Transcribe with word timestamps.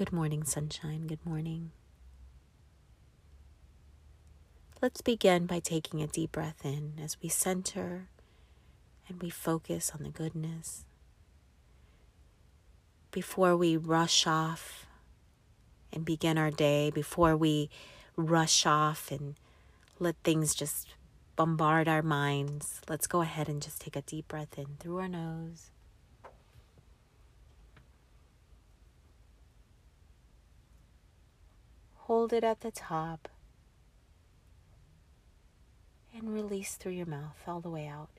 Good 0.00 0.14
morning, 0.14 0.44
Sunshine. 0.44 1.06
Good 1.06 1.26
morning. 1.26 1.72
Let's 4.80 5.02
begin 5.02 5.44
by 5.44 5.58
taking 5.58 6.00
a 6.00 6.06
deep 6.06 6.32
breath 6.32 6.64
in 6.64 6.94
as 7.04 7.18
we 7.22 7.28
center 7.28 8.08
and 9.06 9.20
we 9.20 9.28
focus 9.28 9.92
on 9.94 10.02
the 10.02 10.08
goodness. 10.08 10.86
Before 13.10 13.54
we 13.58 13.76
rush 13.76 14.26
off 14.26 14.86
and 15.92 16.02
begin 16.02 16.38
our 16.38 16.50
day, 16.50 16.90
before 16.90 17.36
we 17.36 17.68
rush 18.16 18.64
off 18.64 19.12
and 19.12 19.34
let 19.98 20.16
things 20.24 20.54
just 20.54 20.94
bombard 21.36 21.88
our 21.88 22.02
minds, 22.02 22.80
let's 22.88 23.06
go 23.06 23.20
ahead 23.20 23.50
and 23.50 23.60
just 23.60 23.82
take 23.82 23.96
a 23.96 24.00
deep 24.00 24.28
breath 24.28 24.58
in 24.58 24.78
through 24.78 24.96
our 24.96 25.08
nose. 25.08 25.72
Hold 32.10 32.32
it 32.32 32.42
at 32.42 32.62
the 32.62 32.72
top 32.72 33.28
and 36.12 36.34
release 36.34 36.74
through 36.74 36.90
your 36.90 37.06
mouth 37.06 37.36
all 37.46 37.60
the 37.60 37.70
way 37.70 37.86
out. 37.86 38.10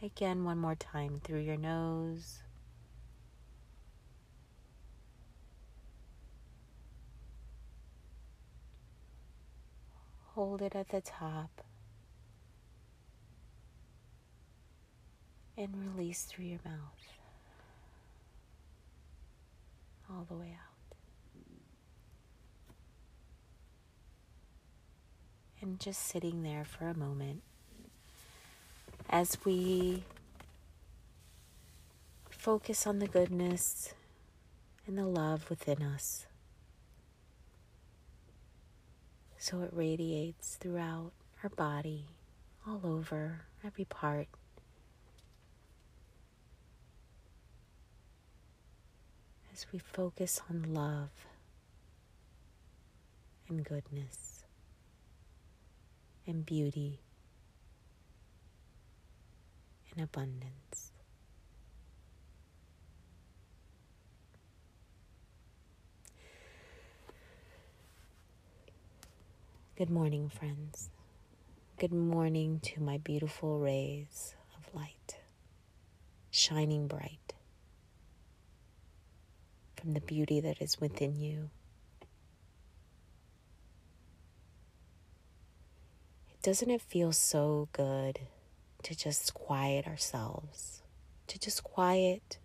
Again, 0.00 0.44
one 0.44 0.58
more 0.58 0.76
time 0.76 1.20
through 1.24 1.40
your 1.40 1.56
nose. 1.56 2.42
Hold 10.34 10.62
it 10.62 10.76
at 10.76 10.90
the 10.90 11.00
top 11.00 11.64
and 15.58 15.74
release 15.74 16.22
through 16.22 16.44
your 16.44 16.60
mouth 16.64 17.16
all 20.10 20.24
the 20.28 20.34
way 20.34 20.54
out. 20.54 20.96
And 25.60 25.80
just 25.80 26.02
sitting 26.06 26.42
there 26.42 26.64
for 26.64 26.86
a 26.86 26.96
moment 26.96 27.42
as 29.08 29.38
we 29.44 30.04
focus 32.28 32.86
on 32.86 32.98
the 32.98 33.08
goodness 33.08 33.94
and 34.86 34.98
the 34.98 35.06
love 35.06 35.48
within 35.50 35.82
us 35.82 36.26
so 39.46 39.60
it 39.60 39.70
radiates 39.72 40.56
throughout 40.56 41.12
our 41.44 41.50
body, 41.50 42.06
all 42.66 42.80
over, 42.82 43.42
every 43.64 43.84
part. 43.84 44.26
As 49.56 49.64
we 49.72 49.78
focus 49.78 50.38
on 50.50 50.74
love 50.74 51.08
and 53.48 53.64
goodness 53.64 54.44
and 56.26 56.44
beauty 56.44 57.00
and 59.94 60.04
abundance. 60.04 60.92
Good 69.74 69.88
morning, 69.88 70.28
friends. 70.28 70.90
Good 71.78 71.94
morning 71.94 72.60
to 72.60 72.82
my 72.82 72.98
beautiful 72.98 73.58
rays 73.58 74.34
of 74.54 74.74
light, 74.74 75.16
shining 76.30 76.88
bright 76.88 77.35
from 79.76 79.94
the 79.94 80.00
beauty 80.00 80.40
that 80.40 80.60
is 80.60 80.80
within 80.80 81.16
you. 81.20 81.50
Doesn't 86.42 86.70
it 86.70 86.80
feel 86.80 87.12
so 87.12 87.68
good 87.72 88.20
to 88.84 88.96
just 88.96 89.34
quiet 89.34 89.86
ourselves? 89.86 90.82
To 91.26 91.38
just 91.38 91.64
quiet 91.64 92.38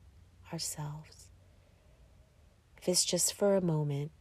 ourselves. 0.51 1.27
If 2.81 2.89
it's 2.89 3.05
just 3.05 3.33
for 3.33 3.55
a 3.55 3.61
moment, 3.61 4.11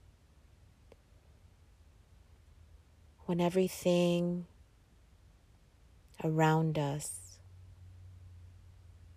when 3.25 3.41
everything 3.41 4.47
around 6.23 6.79
us 6.79 7.39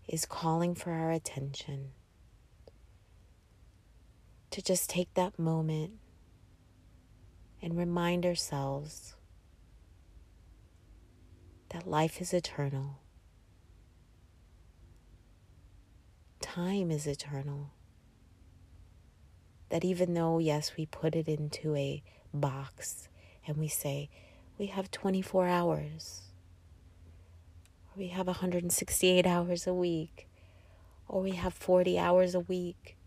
is 0.07 0.25
calling 0.25 0.75
for 0.75 0.91
our 0.91 1.11
attention, 1.11 1.91
to 4.53 4.61
just 4.61 4.87
take 4.87 5.11
that 5.15 5.39
moment 5.39 5.93
and 7.59 7.75
remind 7.75 8.23
ourselves 8.23 9.15
that 11.69 11.87
life 11.87 12.21
is 12.21 12.35
eternal. 12.35 12.99
Time 16.39 16.91
is 16.91 17.07
eternal. 17.07 17.71
That 19.69 19.83
even 19.83 20.13
though, 20.13 20.37
yes, 20.37 20.73
we 20.77 20.85
put 20.85 21.15
it 21.15 21.27
into 21.27 21.75
a 21.75 22.03
box 22.31 23.09
and 23.47 23.57
we 23.57 23.67
say, 23.67 24.11
we 24.59 24.67
have 24.67 24.91
24 24.91 25.47
hours, 25.47 26.21
or 27.87 27.97
we 27.97 28.09
have 28.09 28.27
168 28.27 29.25
hours 29.25 29.65
a 29.65 29.73
week, 29.73 30.27
or 31.07 31.23
we 31.23 31.31
have 31.31 31.55
40 31.55 31.97
hours 31.97 32.35
a 32.35 32.39
week, 32.39 32.97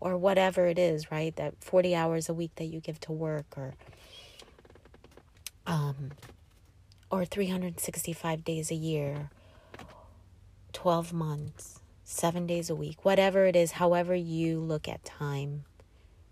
or 0.00 0.16
whatever 0.16 0.66
it 0.66 0.78
is, 0.78 1.10
right? 1.10 1.34
That 1.36 1.54
40 1.62 1.94
hours 1.94 2.28
a 2.28 2.34
week 2.34 2.52
that 2.56 2.64
you 2.64 2.80
give 2.80 2.98
to 3.00 3.12
work, 3.12 3.46
or 3.56 3.74
um, 5.66 6.12
or 7.10 7.24
365 7.24 8.44
days 8.44 8.70
a 8.70 8.74
year, 8.74 9.30
12 10.72 11.12
months, 11.12 11.80
seven 12.04 12.46
days 12.46 12.70
a 12.70 12.74
week, 12.74 13.04
whatever 13.04 13.46
it 13.46 13.54
is, 13.54 13.72
however 13.72 14.14
you 14.14 14.58
look 14.58 14.88
at 14.88 15.04
time, 15.04 15.64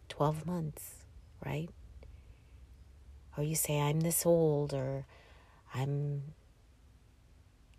12 0.09 0.47
months, 0.47 1.05
right? 1.45 1.69
or 3.39 3.45
you 3.45 3.55
say 3.55 3.81
I'm 3.81 4.01
this 4.01 4.27
old 4.27 4.75
or 4.75 5.07
I'm 5.73 6.34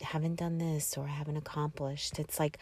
haven't 0.02 0.36
done 0.36 0.58
this 0.58 0.98
or 0.98 1.04
I 1.04 1.10
haven't 1.10 1.36
accomplished. 1.36 2.18
It's 2.18 2.40
like 2.40 2.58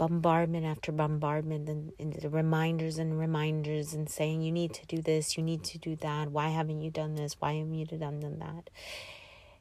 bombardment 0.00 0.64
after 0.64 0.92
bombardment 0.92 1.68
and, 1.68 1.92
and 1.98 2.32
reminders 2.32 2.96
and 2.96 3.18
reminders 3.18 3.92
and 3.92 4.08
saying 4.08 4.40
you 4.40 4.50
need 4.50 4.72
to 4.72 4.86
do 4.86 5.02
this, 5.02 5.36
you 5.36 5.42
need 5.42 5.62
to 5.62 5.76
do 5.76 5.94
that. 5.96 6.30
Why 6.30 6.48
haven't 6.48 6.80
you 6.80 6.90
done 6.90 7.16
this? 7.16 7.36
Why 7.38 7.52
haven't 7.52 7.74
you 7.74 7.84
done, 7.84 8.20
done 8.20 8.38
that? 8.38 8.70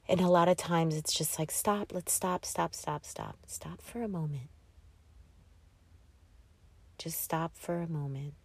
And 0.07 0.21
a 0.21 0.29
lot 0.29 0.47
of 0.47 0.55
times 0.55 0.95
it's 0.95 1.13
just 1.13 1.37
like 1.37 1.51
stop, 1.51 1.91
let's 1.91 2.13
stop, 2.13 2.45
stop, 2.45 2.73
stop, 2.73 3.05
stop. 3.05 3.35
Stop 3.47 3.81
for 3.81 4.01
a 4.01 4.07
moment. 4.07 4.49
Just 6.97 7.21
stop 7.21 7.51
for 7.57 7.81
a 7.81 7.87
moment. 7.87 8.35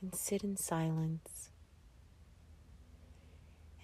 and 0.00 0.16
sit 0.16 0.42
in 0.42 0.56
silence 0.56 1.50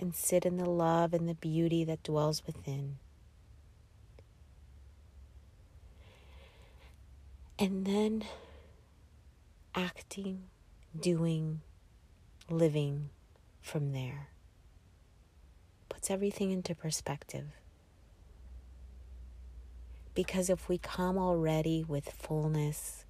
and 0.00 0.16
sit 0.16 0.44
in 0.44 0.56
the 0.56 0.68
love 0.68 1.14
and 1.14 1.28
the 1.28 1.34
beauty 1.34 1.84
that 1.84 2.02
dwells 2.02 2.44
within. 2.44 2.96
And 7.58 7.84
then 7.84 8.24
acting, 9.74 10.44
doing, 10.98 11.60
living 12.48 13.10
from 13.60 13.92
there 13.92 14.28
puts 15.88 16.10
everything 16.10 16.50
into 16.52 16.74
perspective. 16.74 17.46
Because 20.14 20.48
if 20.50 20.68
we 20.68 20.78
come 20.78 21.18
already 21.18 21.84
with 21.86 22.10
fullness 22.10 23.04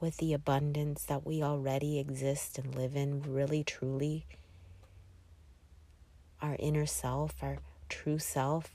with 0.00 0.18
the 0.18 0.32
abundance 0.32 1.04
that 1.04 1.26
we 1.26 1.42
already 1.42 1.98
exist 1.98 2.58
and 2.58 2.74
live 2.74 2.94
in, 2.94 3.22
really 3.22 3.64
truly, 3.64 4.26
our 6.40 6.56
inner 6.58 6.86
self, 6.86 7.34
our 7.42 7.58
true 7.88 8.18
self, 8.18 8.70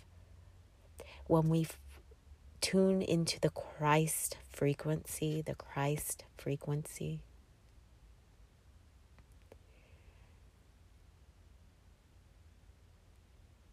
when 1.28 1.48
we 1.48 1.66
tune 2.64 3.02
into 3.02 3.42
the 3.42 3.50
Christ 3.50 4.38
frequency, 4.50 5.42
the 5.42 5.54
Christ 5.54 6.24
frequency, 6.38 7.20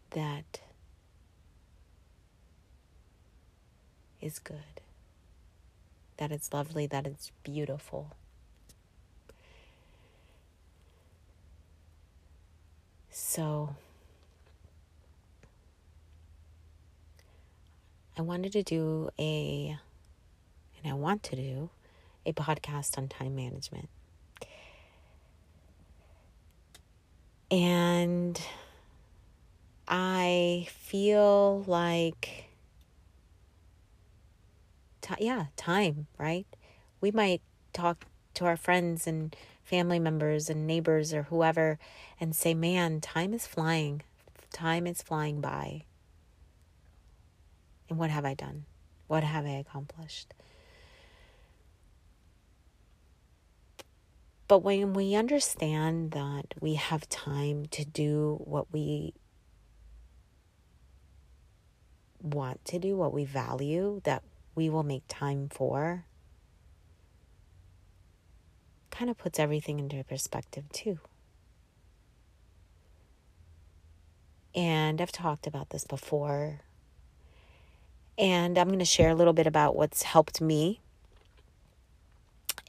that 0.09 0.59
is 4.19 4.39
good, 4.39 4.81
that 6.17 6.33
it's 6.33 6.51
lovely, 6.51 6.85
that 6.85 7.07
it's 7.07 7.31
beautiful. 7.43 8.11
So, 13.09 13.77
I 18.17 18.21
wanted 18.21 18.51
to 18.53 18.63
do 18.63 19.09
a, 19.17 19.77
and 20.77 20.91
I 20.91 20.95
want 20.95 21.23
to 21.23 21.35
do 21.35 21.69
a 22.25 22.33
podcast 22.33 22.97
on 22.97 23.07
time 23.07 23.35
management. 23.35 23.89
And 27.49 28.39
I 29.87 30.67
feel 30.69 31.63
like, 31.67 32.45
t- 35.01 35.15
yeah, 35.19 35.47
time, 35.57 36.07
right? 36.17 36.45
We 37.01 37.11
might 37.11 37.41
talk 37.73 38.05
to 38.35 38.45
our 38.45 38.57
friends 38.57 39.07
and 39.07 39.35
family 39.63 39.99
members 39.99 40.49
and 40.49 40.67
neighbors 40.67 41.13
or 41.13 41.23
whoever 41.23 41.79
and 42.19 42.35
say, 42.35 42.53
man, 42.53 43.01
time 43.01 43.33
is 43.33 43.47
flying. 43.47 44.01
Time 44.51 44.85
is 44.85 45.01
flying 45.01 45.41
by. 45.41 45.83
And 47.91 47.99
what 47.99 48.09
have 48.09 48.23
I 48.23 48.35
done? 48.35 48.63
What 49.07 49.25
have 49.25 49.45
I 49.45 49.49
accomplished? 49.49 50.33
But 54.47 54.59
when 54.59 54.93
we 54.93 55.13
understand 55.13 56.11
that 56.11 56.53
we 56.61 56.75
have 56.75 57.09
time 57.09 57.65
to 57.71 57.83
do 57.83 58.39
what 58.45 58.71
we 58.71 59.13
want 62.21 62.63
to 62.63 62.79
do, 62.79 62.95
what 62.95 63.11
we 63.11 63.25
value, 63.25 63.99
that 64.05 64.23
we 64.55 64.69
will 64.69 64.83
make 64.83 65.03
time 65.09 65.49
for, 65.49 66.05
kind 68.89 69.11
of 69.11 69.17
puts 69.17 69.37
everything 69.37 69.79
into 69.79 70.01
perspective 70.05 70.63
too. 70.71 70.99
And 74.55 75.01
I've 75.01 75.11
talked 75.11 75.45
about 75.45 75.71
this 75.71 75.83
before. 75.83 76.61
And 78.17 78.57
I'm 78.57 78.67
going 78.67 78.79
to 78.79 78.85
share 78.85 79.09
a 79.09 79.15
little 79.15 79.33
bit 79.33 79.47
about 79.47 79.75
what's 79.75 80.03
helped 80.03 80.41
me 80.41 80.81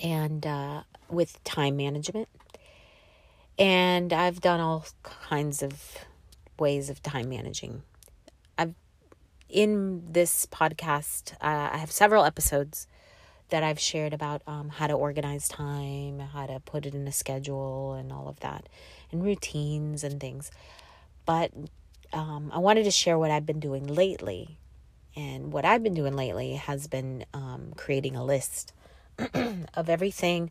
and 0.02 0.46
uh, 0.46 0.82
with 1.10 1.42
time 1.44 1.76
management. 1.76 2.28
And 3.58 4.12
I've 4.12 4.40
done 4.40 4.60
all 4.60 4.86
kinds 5.02 5.62
of 5.62 5.98
ways 6.58 6.88
of 6.88 7.02
time 7.02 7.28
managing 7.28 7.82
I've 8.58 8.74
in 9.48 10.12
this 10.12 10.46
podcast, 10.46 11.34
uh, 11.34 11.70
I 11.72 11.76
have 11.76 11.90
several 11.90 12.24
episodes 12.24 12.86
that 13.50 13.62
I've 13.62 13.78
shared 13.78 14.14
about 14.14 14.40
um, 14.46 14.70
how 14.70 14.86
to 14.86 14.94
organize 14.94 15.46
time, 15.46 16.20
how 16.20 16.46
to 16.46 16.58
put 16.60 16.86
it 16.86 16.94
in 16.94 17.06
a 17.06 17.12
schedule, 17.12 17.92
and 17.92 18.10
all 18.10 18.28
of 18.28 18.40
that, 18.40 18.68
and 19.10 19.22
routines 19.22 20.04
and 20.04 20.18
things. 20.18 20.50
But 21.26 21.52
um, 22.14 22.50
I 22.52 22.58
wanted 22.58 22.84
to 22.84 22.90
share 22.90 23.18
what 23.18 23.30
I've 23.30 23.44
been 23.44 23.60
doing 23.60 23.86
lately. 23.86 24.58
And 25.16 25.52
what 25.52 25.64
I've 25.64 25.82
been 25.82 25.94
doing 25.94 26.16
lately 26.16 26.54
has 26.54 26.86
been 26.86 27.24
um, 27.34 27.72
creating 27.76 28.16
a 28.16 28.24
list 28.24 28.72
of 29.74 29.88
everything 29.88 30.50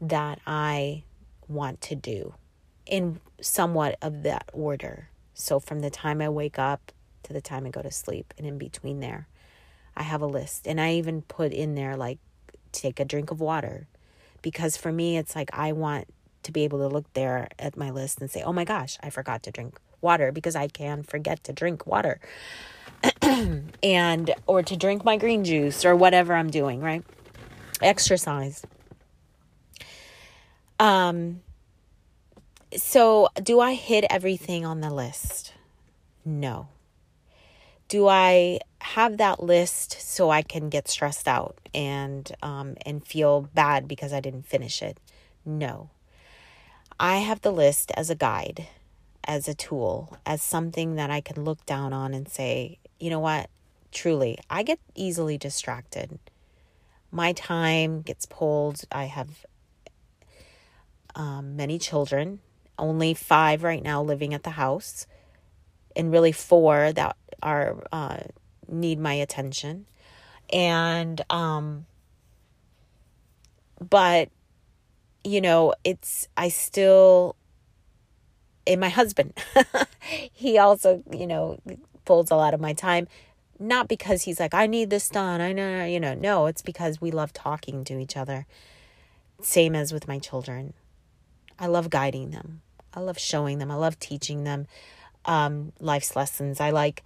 that 0.00 0.40
I 0.46 1.04
want 1.48 1.80
to 1.82 1.94
do 1.94 2.34
in 2.86 3.20
somewhat 3.40 3.96
of 4.02 4.22
that 4.24 4.48
order. 4.52 5.08
So 5.34 5.60
from 5.60 5.80
the 5.80 5.90
time 5.90 6.20
I 6.20 6.28
wake 6.28 6.58
up 6.58 6.92
to 7.24 7.32
the 7.32 7.40
time 7.40 7.66
I 7.66 7.70
go 7.70 7.82
to 7.82 7.90
sleep. 7.90 8.34
And 8.36 8.46
in 8.46 8.58
between 8.58 9.00
there, 9.00 9.28
I 9.96 10.02
have 10.02 10.20
a 10.20 10.26
list. 10.26 10.66
And 10.66 10.80
I 10.80 10.94
even 10.94 11.22
put 11.22 11.52
in 11.52 11.74
there, 11.74 11.96
like, 11.96 12.18
take 12.72 12.98
a 12.98 13.04
drink 13.04 13.30
of 13.30 13.40
water. 13.40 13.86
Because 14.40 14.76
for 14.76 14.90
me, 14.90 15.16
it's 15.16 15.36
like 15.36 15.50
I 15.52 15.72
want 15.72 16.08
to 16.42 16.52
be 16.52 16.64
able 16.64 16.78
to 16.80 16.88
look 16.88 17.12
there 17.14 17.48
at 17.58 17.76
my 17.76 17.90
list 17.90 18.20
and 18.20 18.30
say, 18.30 18.42
oh 18.42 18.52
my 18.52 18.64
gosh, 18.64 18.98
I 19.02 19.10
forgot 19.10 19.44
to 19.44 19.52
drink 19.52 19.78
water 20.00 20.32
because 20.32 20.56
I 20.56 20.66
can 20.66 21.04
forget 21.04 21.44
to 21.44 21.52
drink 21.52 21.86
water. 21.86 22.20
and, 23.82 24.34
or 24.46 24.62
to 24.62 24.76
drink 24.76 25.04
my 25.04 25.16
green 25.16 25.44
juice 25.44 25.84
or 25.84 25.96
whatever 25.96 26.34
I'm 26.34 26.50
doing, 26.50 26.80
right? 26.80 27.04
Exercise. 27.80 28.64
Um, 30.78 31.40
so 32.76 33.28
do 33.42 33.60
I 33.60 33.74
hit 33.74 34.04
everything 34.10 34.64
on 34.64 34.80
the 34.80 34.90
list? 34.90 35.52
No 36.24 36.68
do 37.92 38.08
I 38.08 38.58
have 38.80 39.18
that 39.18 39.42
list 39.42 40.00
so 40.00 40.30
I 40.30 40.40
can 40.40 40.70
get 40.70 40.88
stressed 40.88 41.28
out 41.28 41.58
and 41.74 42.32
um, 42.42 42.74
and 42.86 43.06
feel 43.06 43.50
bad 43.52 43.86
because 43.86 44.14
I 44.14 44.20
didn't 44.20 44.46
finish 44.46 44.80
it? 44.80 44.96
No. 45.44 45.90
I 46.98 47.18
have 47.18 47.42
the 47.42 47.52
list 47.52 47.90
as 47.94 48.08
a 48.08 48.14
guide, 48.14 48.66
as 49.24 49.46
a 49.46 49.52
tool, 49.52 50.16
as 50.24 50.40
something 50.40 50.94
that 50.94 51.10
I 51.10 51.20
can 51.20 51.44
look 51.44 51.66
down 51.66 51.92
on 51.92 52.14
and 52.14 52.26
say, 52.30 52.78
you 53.02 53.10
know 53.10 53.20
what? 53.20 53.50
Truly, 53.90 54.38
I 54.48 54.62
get 54.62 54.78
easily 54.94 55.36
distracted. 55.36 56.18
My 57.10 57.32
time 57.32 58.02
gets 58.02 58.26
pulled. 58.26 58.82
I 58.90 59.04
have 59.04 59.44
um, 61.14 61.56
many 61.56 61.78
children, 61.78 62.40
only 62.78 63.12
five 63.12 63.62
right 63.62 63.82
now 63.82 64.02
living 64.02 64.32
at 64.32 64.44
the 64.44 64.50
house, 64.50 65.06
and 65.96 66.10
really 66.10 66.32
four 66.32 66.92
that 66.92 67.16
are 67.42 67.82
uh, 67.92 68.18
need 68.68 68.98
my 68.98 69.14
attention 69.14 69.86
and 70.52 71.22
um 71.30 71.86
but 73.88 74.28
you 75.24 75.40
know 75.40 75.74
it's 75.84 76.28
i 76.36 76.48
still 76.48 77.36
and 78.66 78.80
my 78.80 78.88
husband 78.88 79.32
he 80.32 80.58
also 80.58 81.02
you 81.10 81.26
know 81.26 81.58
pulls 82.04 82.30
a 82.30 82.36
lot 82.36 82.54
of 82.54 82.60
my 82.60 82.72
time 82.72 83.06
not 83.58 83.88
because 83.88 84.22
he's 84.22 84.40
like 84.40 84.54
i 84.54 84.66
need 84.66 84.90
this 84.90 85.08
done 85.08 85.40
i 85.40 85.52
know 85.52 85.84
you 85.84 86.00
know 86.00 86.14
no 86.14 86.46
it's 86.46 86.62
because 86.62 87.00
we 87.00 87.10
love 87.10 87.32
talking 87.32 87.84
to 87.84 87.98
each 87.98 88.16
other 88.16 88.46
same 89.40 89.74
as 89.74 89.92
with 89.92 90.08
my 90.08 90.18
children 90.18 90.72
i 91.58 91.66
love 91.66 91.90
guiding 91.90 92.30
them 92.30 92.60
i 92.94 93.00
love 93.00 93.18
showing 93.18 93.58
them 93.58 93.70
i 93.70 93.74
love 93.74 93.98
teaching 93.98 94.44
them 94.44 94.66
um, 95.24 95.72
life's 95.78 96.16
lessons 96.16 96.60
i 96.60 96.70
like 96.70 97.04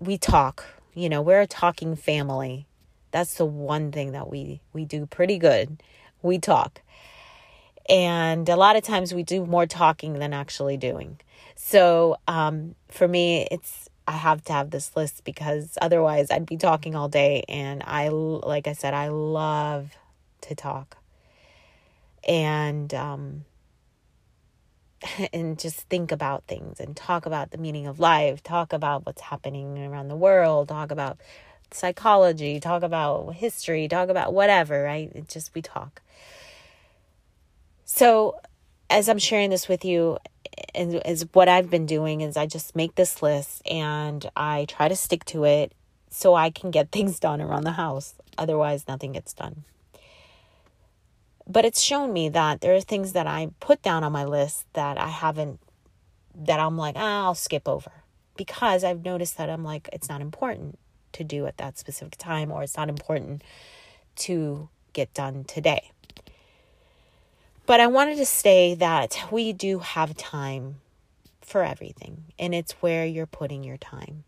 we 0.00 0.18
talk. 0.18 0.64
You 0.94 1.08
know, 1.08 1.22
we're 1.22 1.40
a 1.40 1.46
talking 1.46 1.96
family. 1.96 2.66
That's 3.10 3.34
the 3.34 3.46
one 3.46 3.92
thing 3.92 4.12
that 4.12 4.28
we 4.28 4.60
we 4.72 4.84
do 4.84 5.06
pretty 5.06 5.38
good. 5.38 5.82
We 6.22 6.38
talk. 6.38 6.82
And 7.88 8.48
a 8.48 8.56
lot 8.56 8.76
of 8.76 8.82
times 8.82 9.14
we 9.14 9.22
do 9.22 9.46
more 9.46 9.66
talking 9.66 10.14
than 10.14 10.34
actually 10.34 10.76
doing. 10.76 11.20
So, 11.54 12.16
um, 12.26 12.74
for 12.88 13.08
me, 13.08 13.48
it's 13.50 13.88
I 14.08 14.12
have 14.12 14.42
to 14.44 14.54
have 14.54 14.70
this 14.70 14.96
list 14.96 15.22
because 15.24 15.76
otherwise 15.82 16.30
I'd 16.30 16.46
be 16.46 16.56
talking 16.56 16.94
all 16.94 17.10
day 17.10 17.44
and 17.46 17.82
I 17.86 18.08
like 18.08 18.66
I 18.66 18.72
said 18.72 18.94
I 18.94 19.08
love 19.08 19.92
to 20.42 20.54
talk. 20.54 20.96
And 22.26 22.92
um 22.94 23.44
and 25.32 25.58
just 25.58 25.80
think 25.90 26.10
about 26.10 26.44
things 26.44 26.80
and 26.80 26.96
talk 26.96 27.26
about 27.26 27.50
the 27.50 27.58
meaning 27.58 27.86
of 27.86 28.00
life, 28.00 28.42
talk 28.42 28.72
about 28.72 29.04
what's 29.04 29.20
happening 29.20 29.78
around 29.84 30.08
the 30.08 30.16
world, 30.16 30.68
talk 30.68 30.90
about 30.90 31.18
psychology, 31.70 32.60
talk 32.60 32.82
about 32.82 33.34
history, 33.34 33.88
talk 33.88 34.08
about 34.08 34.32
whatever, 34.32 34.84
right? 34.84 35.12
It 35.14 35.28
just 35.28 35.54
we 35.54 35.60
talk. 35.60 36.00
So, 37.84 38.40
as 38.88 39.06
I'm 39.10 39.18
sharing 39.18 39.50
this 39.50 39.68
with 39.68 39.84
you, 39.84 40.16
and 40.74 41.00
is 41.04 41.26
what 41.32 41.48
I've 41.48 41.70
been 41.70 41.86
doing 41.86 42.20
is 42.20 42.36
I 42.36 42.46
just 42.46 42.76
make 42.76 42.94
this 42.94 43.22
list 43.22 43.62
and 43.66 44.28
I 44.36 44.66
try 44.68 44.88
to 44.88 44.96
stick 44.96 45.24
to 45.26 45.44
it 45.44 45.72
so 46.10 46.34
I 46.34 46.50
can 46.50 46.70
get 46.70 46.90
things 46.92 47.18
done 47.18 47.40
around 47.40 47.64
the 47.64 47.72
house. 47.72 48.14
Otherwise, 48.36 48.86
nothing 48.86 49.12
gets 49.12 49.32
done. 49.32 49.64
But 51.46 51.64
it's 51.64 51.80
shown 51.80 52.12
me 52.12 52.28
that 52.28 52.60
there 52.60 52.74
are 52.74 52.80
things 52.80 53.12
that 53.14 53.26
I 53.26 53.50
put 53.58 53.82
down 53.82 54.04
on 54.04 54.12
my 54.12 54.24
list 54.24 54.66
that 54.74 54.98
I 54.98 55.08
haven't, 55.08 55.60
that 56.34 56.60
I'm 56.60 56.76
like, 56.76 56.94
ah, 56.96 57.24
I'll 57.24 57.34
skip 57.34 57.66
over 57.66 57.90
because 58.36 58.84
I've 58.84 59.04
noticed 59.04 59.36
that 59.38 59.50
I'm 59.50 59.64
like, 59.64 59.88
it's 59.92 60.08
not 60.08 60.20
important 60.20 60.78
to 61.12 61.24
do 61.24 61.46
at 61.46 61.56
that 61.56 61.78
specific 61.78 62.16
time 62.16 62.52
or 62.52 62.62
it's 62.62 62.76
not 62.76 62.88
important 62.88 63.42
to 64.16 64.68
get 64.92 65.12
done 65.14 65.44
today. 65.44 65.90
But 67.68 67.80
I 67.80 67.86
wanted 67.86 68.16
to 68.16 68.24
say 68.24 68.74
that 68.76 69.26
we 69.30 69.52
do 69.52 69.80
have 69.80 70.16
time 70.16 70.76
for 71.42 71.62
everything, 71.62 72.24
and 72.38 72.54
it's 72.54 72.72
where 72.80 73.04
you're 73.04 73.26
putting 73.26 73.62
your 73.62 73.76
time. 73.76 74.24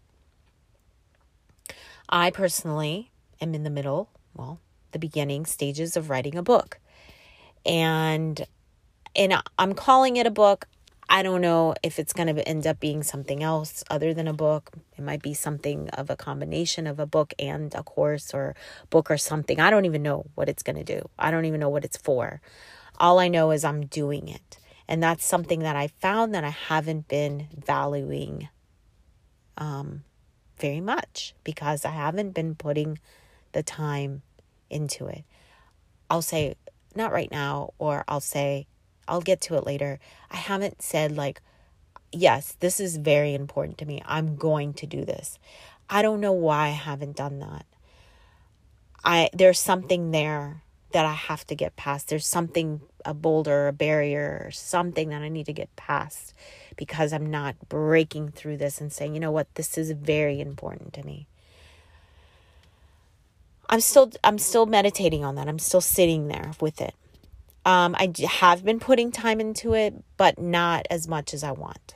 I 2.07 2.33
personally 2.33 3.11
am 3.41 3.55
in 3.55 3.63
the 3.63 3.71
middle, 3.71 4.11
well, 4.35 4.61
the 4.93 4.99
beginning 4.99 5.47
stages 5.47 5.97
of 5.97 6.11
writing 6.11 6.37
a 6.37 6.43
book. 6.43 6.81
And 7.65 8.45
and 9.17 9.43
I'm 9.59 9.73
calling 9.73 10.19
it 10.19 10.27
a 10.27 10.31
book. 10.31 10.69
I 11.09 11.23
don't 11.23 11.41
know 11.41 11.75
if 11.83 11.99
it's 11.99 12.13
going 12.13 12.35
to 12.35 12.47
end 12.47 12.67
up 12.67 12.79
being 12.79 13.03
something 13.03 13.43
else 13.43 13.83
other 13.89 14.13
than 14.13 14.29
a 14.29 14.35
book. 14.35 14.71
It 14.99 15.03
might 15.03 15.23
be 15.23 15.33
something 15.33 15.89
of 15.91 16.11
a 16.11 16.15
combination 16.15 16.87
of 16.87 17.01
a 17.01 17.07
book 17.07 17.33
and 17.39 17.75
a 17.75 17.83
course 17.83 18.35
or 18.35 18.55
book 18.91 19.11
or 19.11 19.17
something. 19.17 19.59
I 19.61 19.71
don't 19.71 19.87
even 19.87 20.03
know 20.03 20.27
what 20.35 20.51
it's 20.51 20.63
going 20.63 20.77
to 20.77 20.85
do. 20.85 21.09
I 21.19 21.31
don't 21.31 21.47
even 21.47 21.59
know 21.59 21.71
what 21.71 21.87
it's 21.87 21.97
for. 21.97 22.43
All 23.01 23.19
I 23.19 23.29
know 23.29 23.51
is 23.51 23.65
I'm 23.65 23.87
doing 23.87 24.29
it. 24.29 24.59
And 24.87 25.03
that's 25.03 25.25
something 25.25 25.61
that 25.61 25.75
I 25.77 25.87
found 25.87 26.35
that 26.35 26.45
I 26.45 26.51
haven't 26.51 27.09
been 27.09 27.49
valuing 27.57 28.49
um, 29.57 30.05
very 30.59 30.81
much 30.81 31.35
because 31.43 31.85
I 31.85 31.91
haven't 31.91 32.33
been 32.33 32.55
putting 32.55 32.99
the 33.53 33.63
time 33.63 34.23
into 34.69 35.07
it. 35.07 35.25
I'll 36.11 36.23
say, 36.23 36.57
not 36.95 37.13
right 37.13 37.31
now, 37.31 37.73
or 37.79 38.05
I'll 38.07 38.21
say, 38.21 38.67
I'll 39.09 39.21
get 39.21 39.41
to 39.43 39.55
it 39.55 39.65
later. 39.65 39.99
I 40.31 40.37
haven't 40.37 40.83
said, 40.83 41.17
like, 41.17 41.41
yes, 42.13 42.57
this 42.61 42.81
is 42.81 42.97
very 42.97 43.35
important 43.35 43.79
to 43.79 43.87
me. 43.87 44.03
I'm 44.05 44.37
going 44.37 44.75
to 44.75 44.87
do 44.87 45.05
this. 45.05 45.39
I 45.89 46.03
don't 46.03 46.21
know 46.21 46.33
why 46.33 46.67
I 46.67 46.71
haven't 46.71 47.17
done 47.17 47.39
that. 47.41 47.67
I 49.03 49.31
there's 49.33 49.59
something 49.59 50.11
there 50.11 50.63
that 50.93 51.07
I 51.07 51.13
have 51.13 51.47
to 51.49 51.55
get 51.55 51.77
past. 51.77 52.09
There's 52.09 52.27
something 52.27 52.81
a 53.05 53.15
boulder, 53.15 53.69
a 53.69 53.73
barrier, 53.73 54.43
or 54.45 54.51
something 54.51 55.09
that 55.11 55.23
I 55.23 55.29
need 55.29 55.47
to 55.47 55.53
get 55.53 55.75
past 55.77 56.35
because 56.77 57.13
I'm 57.13 57.31
not 57.31 57.57
breaking 57.69 58.31
through 58.33 58.59
this 58.59 58.81
and 58.81 58.93
saying, 58.93 59.15
you 59.15 59.21
know 59.21 59.31
what, 59.31 59.55
this 59.55 59.79
is 59.79 59.91
very 59.93 60.41
important 60.41 60.93
to 60.95 61.05
me. 61.05 61.27
I'm 63.69 63.81
still 63.81 64.11
I'm 64.25 64.39
still 64.39 64.67
meditating 64.67 65.25
on 65.25 65.37
that. 65.37 65.49
I'm 65.49 65.61
still 65.61 65.81
sitting 65.81 66.29
there 66.29 66.53
with 66.61 66.81
it. 66.81 66.95
Um, 67.65 67.95
I 67.97 68.13
have 68.27 68.65
been 68.65 68.81
putting 68.81 69.13
time 69.13 69.41
into 69.41 69.75
it, 69.75 69.95
but 70.17 70.39
not 70.39 70.87
as 70.91 71.07
much 71.07 71.33
as 71.33 71.45
I 71.45 71.53
want. 71.53 71.95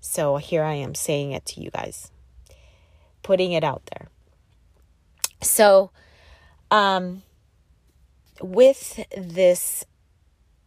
So 0.00 0.36
here 0.36 0.62
I 0.62 0.74
am 0.74 0.94
saying 0.94 1.32
it 1.32 1.46
to 1.46 1.62
you 1.62 1.70
guys, 1.70 2.10
putting 3.22 3.52
it 3.52 3.64
out 3.64 3.82
there. 3.86 4.08
So, 5.40 5.90
um, 6.70 7.22
with 8.40 9.00
this 9.16 9.84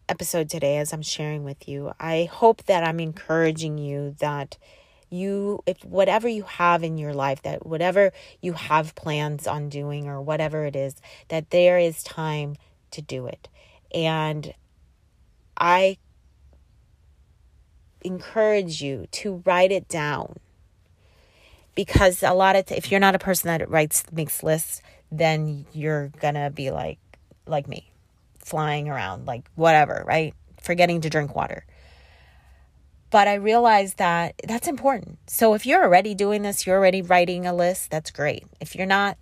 episode 0.09 0.49
today, 0.49 0.77
as 0.77 0.93
I'm 0.93 1.01
sharing 1.01 1.43
with 1.43 1.67
you, 1.67 1.91
I 1.99 2.29
hope 2.31 2.63
that 2.65 2.83
I'm 2.83 2.99
encouraging 2.99 3.77
you 3.77 4.15
that 4.19 4.57
you 5.09 5.63
if 5.65 5.83
whatever 5.85 6.27
you 6.27 6.43
have 6.43 6.83
in 6.83 6.97
your 6.97 7.13
life 7.13 7.41
that 7.43 7.65
whatever 7.65 8.11
you 8.41 8.51
have 8.51 8.93
plans 8.95 9.47
on 9.47 9.69
doing 9.69 10.05
or 10.05 10.21
whatever 10.21 10.65
it 10.65 10.75
is 10.75 10.95
that 11.29 11.49
there 11.49 11.77
is 11.77 12.03
time 12.03 12.55
to 12.91 13.01
do 13.01 13.25
it. 13.27 13.47
And 13.93 14.53
i 15.59 15.97
encourage 18.01 18.81
you 18.81 19.07
to 19.11 19.41
write 19.45 19.71
it 19.71 19.87
down. 19.87 20.35
Because 21.73 22.23
a 22.23 22.33
lot 22.33 22.55
of 22.55 22.65
t- 22.65 22.75
if 22.75 22.91
you're 22.91 22.99
not 22.99 23.15
a 23.15 23.19
person 23.19 23.47
that 23.47 23.69
writes 23.69 24.03
makes 24.11 24.43
lists 24.43 24.81
then 25.11 25.65
you're 25.71 26.09
gonna 26.19 26.49
be 26.49 26.69
like 26.69 26.99
like 27.49 27.67
me 27.67 27.91
flying 28.39 28.87
around, 28.89 29.27
like 29.27 29.49
whatever, 29.55 30.03
right? 30.07 30.33
Forgetting 30.61 31.01
to 31.01 31.09
drink 31.09 31.35
water. 31.35 31.65
But 33.09 33.27
I 33.27 33.35
realized 33.35 33.97
that 33.97 34.35
that's 34.45 34.67
important. 34.67 35.17
So 35.27 35.53
if 35.53 35.65
you're 35.65 35.83
already 35.83 36.13
doing 36.13 36.41
this, 36.41 36.65
you're 36.65 36.77
already 36.77 37.01
writing 37.01 37.45
a 37.45 37.53
list, 37.53 37.89
that's 37.89 38.11
great. 38.11 38.43
If 38.59 38.75
you're 38.75 38.85
not, 38.85 39.17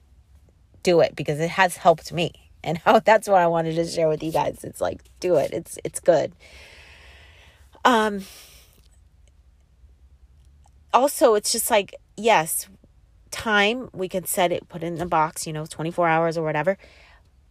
do 0.84 1.02
it 1.02 1.16
because 1.16 1.40
it 1.40 1.50
has 1.52 1.78
helped 1.78 2.12
me. 2.14 2.32
And 2.66 2.80
how 2.80 2.98
that's 2.98 3.28
what 3.28 3.42
I 3.42 3.46
wanted 3.46 3.76
to 3.76 3.86
share 3.86 4.08
with 4.08 4.24
you 4.24 4.32
guys. 4.32 4.64
It's 4.64 4.82
like 4.82 5.04
do 5.20 5.36
it. 5.36 5.54
It's 5.54 5.78
it's 5.84 6.00
good. 6.00 6.34
Um 7.84 8.22
also 10.92 11.36
it's 11.36 11.52
just 11.52 11.70
like 11.70 11.94
yes, 12.18 12.68
time 13.30 13.92
we 13.94 14.10
can 14.10 14.26
set 14.26 14.52
it 14.52 14.68
put 14.68 14.82
it 14.82 14.88
in 14.88 14.96
the 14.96 15.06
box, 15.06 15.46
you 15.46 15.54
know, 15.54 15.68
24 15.68 16.08
hours 16.08 16.40
or 16.40 16.44
whatever. 16.44 16.80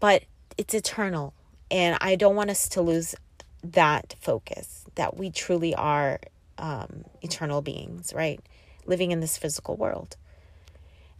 But 0.00 0.24
it's 0.56 0.74
eternal. 0.74 1.34
And 1.70 1.96
I 2.00 2.16
don't 2.16 2.36
want 2.36 2.50
us 2.50 2.68
to 2.70 2.82
lose 2.82 3.14
that 3.62 4.14
focus 4.20 4.84
that 4.94 5.16
we 5.16 5.30
truly 5.30 5.74
are 5.74 6.20
um, 6.58 7.04
eternal 7.22 7.62
beings, 7.62 8.12
right? 8.14 8.40
Living 8.86 9.10
in 9.10 9.20
this 9.20 9.36
physical 9.38 9.76
world. 9.76 10.16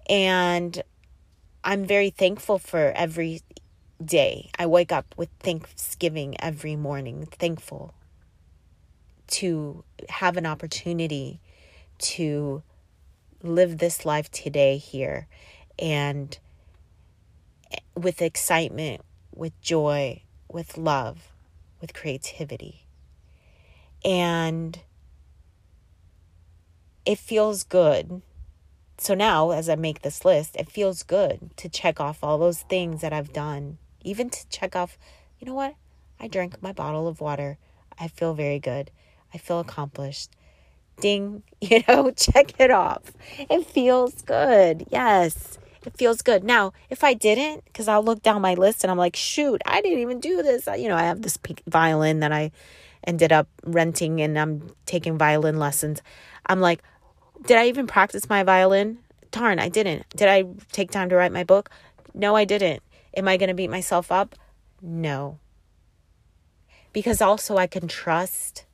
And 0.09 0.83
I'm 1.65 1.85
very 1.85 2.11
thankful 2.11 2.59
for 2.59 2.93
every 2.95 3.41
day. 4.05 4.51
I 4.59 4.67
wake 4.67 4.93
up 4.93 5.15
with 5.17 5.31
thanksgiving 5.41 6.37
every 6.41 6.77
morning, 6.77 7.27
thankful 7.27 7.95
to 9.27 9.83
have 10.09 10.37
an 10.37 10.45
opportunity 10.45 11.41
to 11.97 12.63
live 13.43 13.79
this 13.79 14.05
life 14.05 14.31
today 14.31 14.77
here 14.77 15.27
and 15.79 16.39
with 17.97 18.23
excitement, 18.23 19.03
with 19.35 19.61
joy, 19.61 20.23
with 20.49 20.79
love, 20.79 21.33
with 21.81 21.95
creativity. 21.95 22.87
And 24.05 24.79
it 27.05 27.19
feels 27.19 27.65
good. 27.65 28.23
So 28.99 29.15
now, 29.15 29.51
as 29.51 29.69
I 29.69 29.75
make 29.75 30.03
this 30.03 30.25
list, 30.25 30.57
it 30.57 30.71
feels 30.71 31.03
good 31.03 31.51
to 31.57 31.69
check 31.69 32.01
off 32.01 32.23
all 32.23 32.39
those 32.39 32.63
things 32.63 33.01
that 33.01 33.13
I've 33.13 33.33
done, 33.33 33.79
even 34.03 34.31
to 34.31 34.49
check 34.49 34.77
off, 34.77 34.97
you 35.39 35.47
know 35.47 35.55
what? 35.55 35.75
I 36.21 36.29
drank 36.29 36.63
my 36.63 36.73
bottle 36.73 37.09
of 37.09 37.21
water. 37.21 37.59
I 37.99 38.09
feel 38.09 38.35
very 38.35 38.59
good. 38.59 38.91
I 39.33 39.39
feel 39.39 39.61
accomplished. 39.61 40.31
Ding, 41.01 41.43
you 41.61 41.83
know, 41.89 42.11
check 42.13 42.59
it 42.61 42.71
off. 42.71 43.13
It 43.39 43.67
feels 43.67 44.23
good. 44.23 44.87
Yes. 44.91 45.59
It 45.85 45.97
feels 45.97 46.23
good. 46.23 46.45
Now, 46.45 46.73
if 46.89 47.05
I 47.05 47.15
didn't, 47.15 47.65
because 47.67 47.89
I'll 47.89 48.03
look 48.03 48.23
down 48.23 48.41
my 48.41 48.55
list 48.55 48.85
and 48.85 48.91
I'm 48.91 48.99
like, 48.99 49.17
shoot, 49.17 49.61
I 49.67 49.81
didn't 49.81 49.99
even 49.99 50.21
do 50.21 50.43
this. 50.43 50.67
You 50.67 50.89
know, 50.89 50.97
I 50.97 51.03
have 51.03 51.23
this 51.23 51.39
violin 51.67 52.21
that 52.21 52.33
I 52.33 52.51
ended 53.07 53.33
up 53.33 53.49
renting 53.65 54.21
and 54.21 54.39
I'm 54.39 54.75
taking 54.87 55.19
violin 55.19 55.59
lessons. 55.59 56.03
I'm 56.47 56.61
like, 56.61 56.83
did 57.47 57.59
I 57.59 57.67
even 57.67 57.87
practice 57.87 58.29
my 58.29 58.43
violin? 58.43 58.99
Darn, 59.31 59.59
I 59.59 59.69
didn't. 59.69 60.09
Did 60.11 60.29
I 60.29 60.45
take 60.73 60.91
time 60.91 61.09
to 61.11 61.17
write 61.17 61.33
my 61.33 61.45
book? 61.45 61.71
No, 62.15 62.35
I 62.35 62.45
didn't. 62.45 62.83
Am 63.17 63.29
I 63.29 63.37
going 63.37 63.49
to 63.49 63.55
beat 63.55 63.71
myself 63.71 64.11
up? 64.11 64.35
No. 64.81 65.39
Because 66.93 67.21
also 67.21 67.57
I 67.57 67.67
can 67.67 67.89
trust 67.89 68.65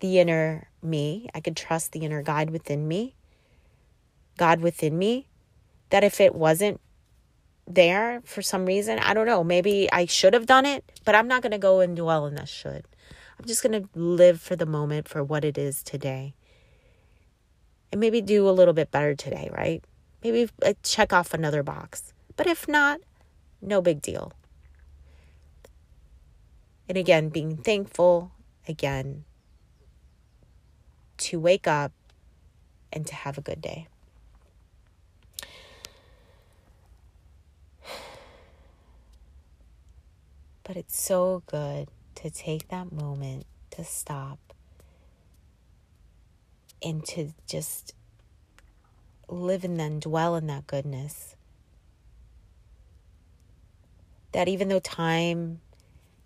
the 0.00 0.18
inner 0.18 0.68
me. 0.82 1.28
I 1.34 1.40
can 1.40 1.54
trust 1.54 1.92
the 1.92 2.00
inner 2.00 2.22
guide 2.22 2.50
within 2.50 2.86
me. 2.86 3.14
God 4.36 4.60
within 4.60 4.98
me 4.98 5.28
that 5.90 6.04
if 6.04 6.20
it 6.20 6.34
wasn't 6.34 6.80
there 7.66 8.22
for 8.24 8.42
some 8.42 8.66
reason, 8.66 8.98
I 8.98 9.14
don't 9.14 9.26
know, 9.26 9.44
maybe 9.44 9.90
I 9.92 10.06
should 10.06 10.34
have 10.34 10.46
done 10.46 10.66
it, 10.66 10.84
but 11.04 11.14
I'm 11.14 11.28
not 11.28 11.42
going 11.42 11.52
to 11.52 11.58
go 11.58 11.80
and 11.80 11.96
dwell 11.96 12.24
on 12.24 12.34
that 12.34 12.48
should. 12.48 12.84
I'm 13.38 13.44
just 13.46 13.62
going 13.62 13.82
to 13.82 13.88
live 13.94 14.40
for 14.40 14.56
the 14.56 14.66
moment 14.66 15.08
for 15.08 15.22
what 15.22 15.44
it 15.44 15.56
is 15.56 15.82
today. 15.82 16.34
And 17.92 18.00
maybe 18.00 18.20
do 18.20 18.48
a 18.48 18.50
little 18.50 18.74
bit 18.74 18.90
better 18.90 19.14
today, 19.14 19.48
right? 19.56 19.82
Maybe 20.22 20.50
uh, 20.64 20.74
check 20.82 21.12
off 21.12 21.32
another 21.32 21.62
box. 21.62 22.12
But 22.36 22.46
if 22.46 22.68
not, 22.68 23.00
no 23.62 23.80
big 23.80 24.02
deal. 24.02 24.32
And 26.88 26.98
again, 26.98 27.28
being 27.28 27.56
thankful 27.56 28.32
again 28.66 29.24
to 31.18 31.38
wake 31.38 31.66
up 31.66 31.92
and 32.92 33.06
to 33.06 33.14
have 33.14 33.38
a 33.38 33.42
good 33.42 33.60
day. 33.60 33.88
But 40.68 40.76
it's 40.76 41.00
so 41.00 41.42
good 41.46 41.88
to 42.16 42.28
take 42.28 42.68
that 42.68 42.92
moment 42.92 43.46
to 43.70 43.84
stop 43.84 44.38
and 46.82 47.02
to 47.06 47.32
just 47.46 47.94
live 49.28 49.64
and 49.64 49.80
then 49.80 49.98
dwell 49.98 50.36
in 50.36 50.46
that 50.48 50.66
goodness. 50.66 51.36
That 54.32 54.46
even 54.46 54.68
though 54.68 54.78
time, 54.80 55.62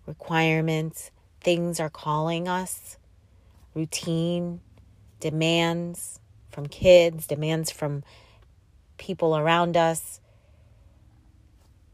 requirements, 0.05 1.09
things 1.39 1.79
are 1.79 1.89
calling 1.89 2.49
us, 2.49 2.97
routine, 3.73 4.59
demands 5.21 6.19
from 6.51 6.67
kids, 6.67 7.27
demands 7.27 7.71
from 7.71 8.03
people 8.97 9.37
around 9.37 9.77
us, 9.77 10.19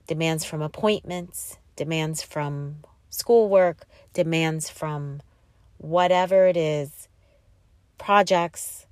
demands 0.08 0.44
from 0.46 0.64
appointments, 0.64 1.60
demands 1.80 2.22
from 2.22 2.76
schoolwork, 3.10 3.88
demands 4.12 4.70
from 4.70 5.22
whatever 5.78 6.46
it 6.46 6.58
is, 6.58 7.08
projects 7.98 8.86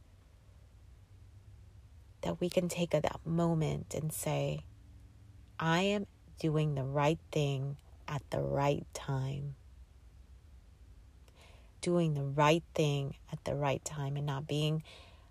that 2.21 2.39
we 2.39 2.49
can 2.49 2.69
take 2.69 2.95
at 2.95 3.03
that 3.03 3.19
moment 3.25 3.93
and 3.93 4.13
say, 4.13 4.63
I 5.59 5.81
am 5.81 6.07
doing 6.39 6.75
the 6.75 6.85
right 6.85 7.19
thing 7.29 7.75
at 8.07 8.21
the 8.29 8.39
right 8.39 8.85
time. 8.93 9.55
Doing 11.81 12.13
the 12.13 12.23
right 12.23 12.63
thing 12.73 13.15
at 13.33 13.43
the 13.43 13.53
right 13.53 13.83
time 13.83 14.15
and 14.15 14.25
not 14.25 14.47
being 14.47 14.81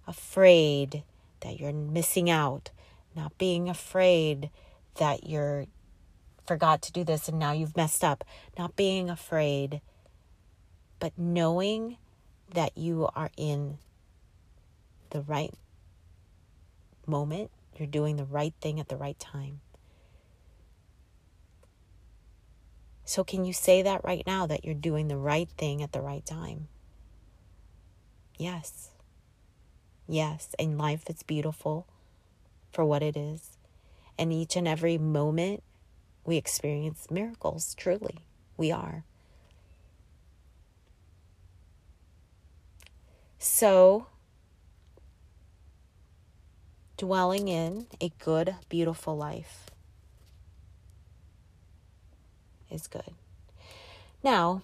afraid 0.07 1.05
that 1.41 1.59
you're 1.59 1.73
missing 1.73 2.29
out, 2.29 2.71
not 3.15 3.39
being 3.39 3.71
afraid 3.71 4.51
that 4.97 5.27
you're 5.27 5.65
forgot 6.47 6.83
to 6.83 6.93
do 6.93 7.05
this 7.05 7.29
and 7.29 7.39
now 7.39 7.53
you've 7.53 7.77
messed 7.77 8.05
up, 8.05 8.25
not 8.59 8.77
being 8.77 9.11
afraid, 9.11 9.81
but 10.99 11.13
knowing 11.17 11.97
that 12.55 12.77
you 12.77 13.09
are 13.15 13.31
in 13.37 13.79
the 15.11 15.21
right 15.21 15.55
moment, 17.07 17.51
you're 17.77 17.87
doing 17.87 18.17
the 18.17 18.25
right 18.25 18.55
thing 18.61 18.81
at 18.81 18.89
the 18.89 18.97
right 18.97 19.19
time. 19.19 19.61
So, 23.05 23.23
can 23.23 23.45
you 23.45 23.53
say 23.53 23.83
that 23.83 24.05
right 24.05 24.27
now 24.27 24.47
that 24.47 24.65
you're 24.65 24.75
doing 24.75 25.07
the 25.07 25.17
right 25.17 25.49
thing 25.57 25.81
at 25.81 25.93
the 25.93 26.01
right 26.01 26.27
time? 26.27 26.67
Yes. 28.37 28.91
Yes. 30.09 30.55
And 30.59 30.77
life 30.77 31.09
is 31.09 31.23
beautiful 31.23 31.87
for 32.73 32.85
what 32.85 33.03
it 33.03 33.17
is. 33.17 33.59
And 34.19 34.33
each 34.33 34.57
and 34.57 34.67
every 34.67 34.99
moment 34.99 35.63
we 36.27 36.37
experience 36.37 37.07
miracles, 37.11 37.75
truly. 37.75 38.27
We 38.57 38.73
are. 38.73 39.05
So, 43.39 44.09
dwelling 46.97 47.49
in 47.49 47.87
a 48.01 48.11
good, 48.19 48.57
beautiful 48.69 49.17
life 49.17 49.67
is 52.71 52.89
good. 52.89 53.15
Now, 54.25 54.63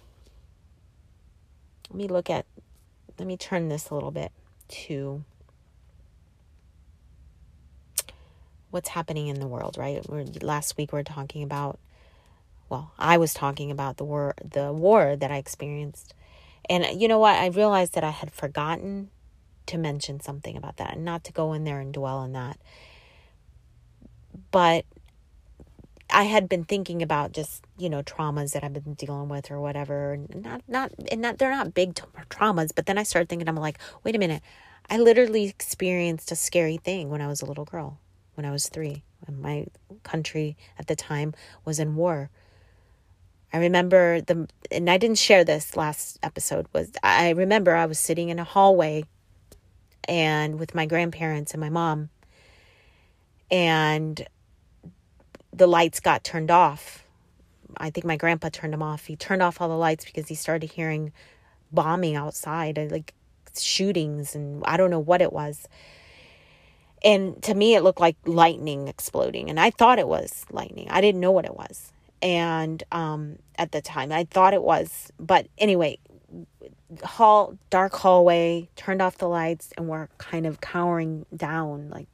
let 1.89 1.97
me 1.97 2.09
look 2.09 2.29
at, 2.29 2.45
let 3.19 3.29
me 3.29 3.37
turn 3.37 3.69
this 3.69 3.91
a 3.91 3.95
little 3.95 4.11
bit 4.11 4.33
to 4.69 5.25
what's 8.73 8.89
happening 8.89 9.29
in 9.29 9.39
the 9.39 9.47
world, 9.47 9.77
right? 9.79 10.03
We're, 10.09 10.25
last 10.41 10.77
week 10.77 10.93
we 10.93 10.99
are 10.99 11.05
talking 11.05 11.43
about, 11.43 11.79
well, 12.69 12.93
I 12.99 13.19
was 13.19 13.35
talking 13.35 13.71
about 13.71 13.99
the 13.99 14.05
war, 14.05 14.35
the 14.43 14.73
war 14.73 15.15
that 15.15 15.31
I 15.31 15.37
experienced. 15.37 16.15
And 16.69 17.01
you 17.01 17.07
know 17.07 17.19
what? 17.19 17.37
I 17.37 17.47
realized 17.49 17.95
that 17.95 18.03
I 18.03 18.11
had 18.11 18.33
forgotten 18.33 19.11
to 19.67 19.79
mention 19.79 20.21
something 20.21 20.57
about 20.57 20.79
that 20.79 20.95
and 20.95 21.05
not 21.05 21.23
to 21.25 21.33
go 21.33 21.53
in 21.53 21.65
there 21.65 21.81
and 21.81 21.93
dwell 21.93 22.17
on 22.17 22.33
that. 22.33 22.59
But 24.51 24.87
I 26.09 26.25
had 26.25 26.49
been 26.49 26.65
thinking 26.65 27.03
about 27.03 27.33
just, 27.33 27.65
you 27.77 27.91
know, 27.91 28.03
traumas 28.03 28.53
that 28.53 28.65
I've 28.65 28.73
been 28.73 28.95
dealing 28.95 29.29
with 29.29 29.51
or 29.51 29.61
whatever. 29.61 30.19
Not, 30.35 30.63
not, 30.67 30.93
and 31.11 31.21
not, 31.21 31.37
they're 31.37 31.51
not 31.51 31.75
big 31.75 31.95
traumas. 32.31 32.71
But 32.75 32.87
then 32.87 32.97
I 32.97 33.03
started 33.03 33.29
thinking, 33.29 33.49
I'm 33.49 33.57
like, 33.57 33.79
wait 34.03 34.17
a 34.17 34.19
minute. 34.19 34.43
I 34.89 34.97
literally 34.97 35.45
experienced 35.45 36.33
a 36.33 36.37
scary 36.37 36.79
thing 36.79 37.11
when 37.11 37.21
I 37.21 37.27
was 37.27 37.43
a 37.43 37.47
little 37.47 37.67
girl 37.67 37.99
when 38.35 38.45
I 38.45 38.51
was 38.51 38.69
three. 38.69 39.03
My 39.31 39.67
country 40.03 40.57
at 40.79 40.89
the 40.89 40.97
time 40.97 41.33
was 41.65 41.79
in 41.79 41.95
war. 41.95 42.31
I 43.53 43.59
remember 43.59 44.21
the, 44.21 44.49
and 44.71 44.89
I 44.89 44.97
didn't 44.97 45.19
share 45.19 45.45
this 45.45 45.77
last 45.77 46.19
episode, 46.23 46.67
was 46.73 46.91
I 47.03 47.31
remember 47.31 47.75
I 47.75 47.87
was 47.87 47.99
sitting 47.99 48.31
in 48.31 48.39
a 48.39 48.45
hallway 48.45 49.05
and 50.09 50.59
with 50.59 50.75
my 50.75 50.87
grandparents 50.87 51.53
and 51.53 51.61
my 51.61 51.69
mom, 51.69 52.09
and 53.51 54.27
the 55.53 55.69
lights 55.69 56.01
got 56.01 56.25
turned 56.25 56.51
off. 56.51 57.05
I 57.77 57.91
think 57.91 58.07
my 58.07 58.17
grandpa 58.17 58.49
turned 58.51 58.73
them 58.73 58.83
off. 58.83 59.05
He 59.05 59.17
turned 59.17 59.43
off 59.43 59.61
all 59.61 59.69
the 59.69 59.75
lights 59.75 60.05
because 60.05 60.29
he 60.29 60.35
started 60.35 60.73
hearing 60.73 61.13
bombing 61.71 62.17
outside, 62.17 62.79
like 62.91 63.15
shootings, 63.57 64.35
and 64.35 64.63
I 64.67 64.77
don't 64.77 64.91
know 64.91 64.99
what 64.99 65.23
it 65.23 65.33
was 65.33 65.69
and 67.05 67.43
to 67.43 67.55
me 67.55 67.75
it 67.75 67.83
looked 67.83 68.01
like 68.01 68.17
lightning 68.25 68.89
exploding. 68.89 69.51
And 69.51 69.59
i 69.59 69.71
thought 69.71 69.99
it 69.99 70.09
was 70.09 70.45
lightning. 70.51 70.89
I 70.91 71.01
didn't 71.01 71.21
know 71.21 71.33
what 71.33 71.45
it 71.45 71.55
was. 71.55 71.93
And 72.21 72.83
um 72.93 73.39
at 73.57 73.73
the 73.73 73.81
time 73.81 74.13
i 74.13 74.25
thought 74.25 74.55
it 74.55 74.63
was. 74.63 75.13
But 75.19 75.47
anyway 75.59 75.99
hall 77.05 77.57
dark 77.71 77.95
hallway 77.95 78.69
turned 78.77 79.01
off 79.01 79.19
the 79.19 79.29
lights 79.29 79.73
and 79.77 79.89
we're 79.89 80.09
kind 80.19 80.47
of 80.47 80.61
cowering 80.61 81.27
down. 81.35 81.89
Like 81.91 82.09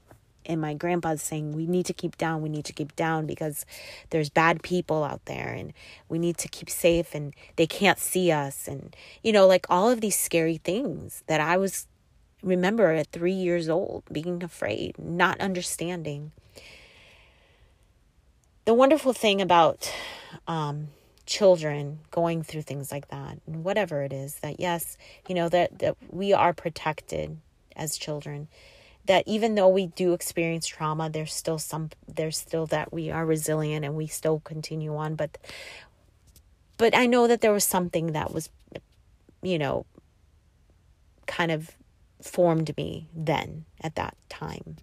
and 0.46 0.62
my 0.62 0.72
grandpa's 0.72 1.20
saying 1.22 1.52
we 1.52 1.66
need 1.66 1.84
to 1.86 1.92
keep 1.92 2.16
down. 2.16 2.40
We 2.40 2.48
need 2.48 2.64
to 2.64 2.72
keep 2.72 2.96
down 2.96 3.26
because 3.26 3.66
there's 4.10 4.30
bad 4.30 4.62
people 4.62 5.04
out 5.04 5.22
there 5.26 5.48
and 5.48 5.74
we 6.08 6.18
need 6.18 6.38
to 6.38 6.48
keep 6.48 6.70
safe 6.70 7.14
and 7.14 7.34
they 7.56 7.66
can't 7.66 7.98
see 7.98 8.32
us. 8.32 8.66
And 8.66 8.96
you 9.22 9.32
know 9.32 9.46
like 9.46 9.66
all 9.68 9.90
of 9.90 10.00
these 10.00 10.16
scary 10.18 10.56
things 10.56 11.22
that 11.26 11.40
i 11.40 11.56
was 11.56 11.86
remember 12.42 12.92
at 12.92 13.08
three 13.08 13.32
years 13.32 13.68
old 13.68 14.04
being 14.10 14.42
afraid, 14.42 14.98
not 14.98 15.40
understanding. 15.40 16.32
The 18.64 18.74
wonderful 18.74 19.12
thing 19.12 19.40
about 19.40 19.92
um, 20.46 20.88
children 21.26 22.00
going 22.10 22.42
through 22.42 22.62
things 22.62 22.92
like 22.92 23.08
that, 23.08 23.38
and 23.46 23.64
whatever 23.64 24.02
it 24.02 24.12
is, 24.12 24.36
that 24.36 24.60
yes, 24.60 24.96
you 25.28 25.34
know, 25.34 25.48
that, 25.48 25.78
that 25.78 25.96
we 26.10 26.32
are 26.32 26.52
protected 26.52 27.38
as 27.74 27.96
children. 27.96 28.48
That 29.06 29.24
even 29.26 29.54
though 29.54 29.68
we 29.68 29.86
do 29.86 30.12
experience 30.12 30.66
trauma, 30.66 31.08
there's 31.08 31.32
still 31.32 31.58
some, 31.58 31.88
there's 32.06 32.36
still 32.36 32.66
that 32.66 32.92
we 32.92 33.10
are 33.10 33.24
resilient 33.24 33.86
and 33.86 33.94
we 33.94 34.06
still 34.06 34.40
continue 34.40 34.94
on. 34.96 35.14
But, 35.14 35.38
but 36.76 36.94
I 36.94 37.06
know 37.06 37.26
that 37.26 37.40
there 37.40 37.52
was 37.52 37.64
something 37.64 38.12
that 38.12 38.34
was, 38.34 38.50
you 39.40 39.58
know, 39.58 39.86
kind 41.26 41.50
of 41.50 41.70
formed 42.22 42.76
me 42.76 43.08
then 43.14 43.64
at 43.80 43.94
that 43.96 44.16
time. 44.28 44.76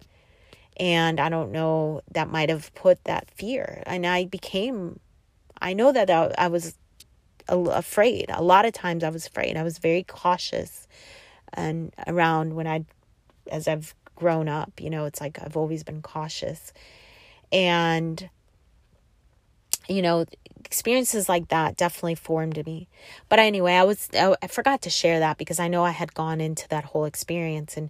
And 0.77 1.19
I 1.19 1.29
don't 1.29 1.51
know, 1.51 2.01
that 2.11 2.29
might 2.29 2.49
have 2.49 2.73
put 2.75 3.03
that 3.05 3.31
fear. 3.31 3.81
And 3.85 4.05
I 4.05 4.25
became, 4.25 4.99
I 5.61 5.73
know 5.73 5.91
that 5.91 6.09
I, 6.09 6.47
was 6.47 6.75
afraid. 7.49 8.25
A 8.29 8.43
lot 8.43 8.65
of 8.65 8.73
times 8.73 9.03
I 9.03 9.09
was 9.09 9.25
afraid. 9.25 9.55
I 9.55 9.63
was 9.63 9.77
very 9.77 10.03
cautious 10.03 10.87
and 11.53 11.93
around 12.07 12.55
when 12.55 12.67
I, 12.67 12.85
as 13.49 13.67
I've 13.67 13.95
grown 14.15 14.49
up, 14.49 14.79
you 14.79 14.89
know, 14.89 15.05
it's 15.05 15.21
like 15.21 15.39
I've 15.41 15.57
always 15.57 15.83
been 15.83 16.01
cautious. 16.01 16.73
And, 17.51 18.29
you 19.87 20.01
know, 20.01 20.25
experiences 20.65 21.29
like 21.29 21.47
that 21.49 21.77
definitely 21.77 22.15
formed 22.15 22.65
me. 22.65 22.87
But 23.29 23.39
anyway, 23.39 23.73
I 23.73 23.83
was 23.83 24.09
I, 24.13 24.47
forgot 24.47 24.81
to 24.83 24.89
share 24.89 25.19
that 25.19 25.37
because 25.37 25.59
I 25.59 25.67
know 25.67 25.83
I 25.83 25.91
had 25.91 26.13
gone 26.13 26.41
into 26.41 26.67
that 26.69 26.85
whole 26.85 27.05
experience 27.05 27.77
and 27.77 27.89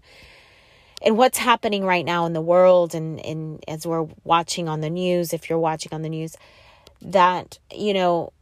and 1.01 1.17
what's 1.17 1.38
happening 1.38 1.84
right 1.84 2.05
now 2.05 2.25
in 2.25 2.34
the 2.34 2.41
world 2.41 2.93
and 2.95 3.19
and 3.25 3.63
as 3.67 3.86
we're 3.86 4.08
watching 4.23 4.67
on 4.67 4.81
the 4.81 4.89
news, 4.89 5.34
if 5.34 5.49
you're 5.49 5.60
watching 5.60 5.93
on 5.93 6.01
the 6.01 6.10
news, 6.10 6.36
that 7.01 7.60
you 7.73 7.93
know 7.93 8.34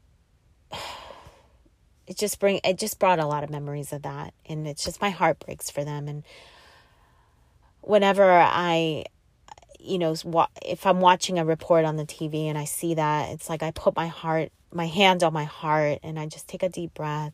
it 2.08 2.18
just 2.18 2.40
bring 2.40 2.60
it 2.64 2.78
just 2.78 3.00
brought 3.00 3.20
a 3.20 3.26
lot 3.26 3.44
of 3.44 3.50
memories 3.50 3.94
of 3.94 4.02
that 4.02 4.34
and 4.46 4.68
it's 4.68 4.84
just 4.84 5.02
my 5.02 5.10
heart 5.10 5.40
breaks 5.40 5.70
for 5.70 5.86
them 5.86 6.10
and 6.10 6.24
whenever 7.80 8.30
I 8.30 9.06
you 9.84 10.00
know, 10.00 10.16
if 10.66 10.86
I'm 10.86 11.02
watching 11.02 11.38
a 11.38 11.46
report 11.46 11.86
on 11.86 11.98
the 11.98 12.06
TV 12.06 12.46
and 12.46 12.58
I 12.58 12.66
see 12.66 12.96
that, 12.96 13.32
it's 13.32 13.50
like 13.50 13.62
I 13.62 13.72
put 13.72 13.96
my 13.96 14.08
heart, 14.08 14.52
my 14.72 14.88
hand 14.88 15.24
on 15.24 15.34
my 15.34 15.44
heart, 15.44 16.00
and 16.04 16.18
I 16.18 16.28
just 16.28 16.48
take 16.48 16.64
a 16.64 16.70
deep 16.70 16.94
breath. 16.94 17.34